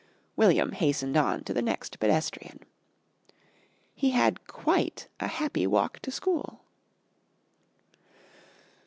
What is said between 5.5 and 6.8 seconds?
walk to school.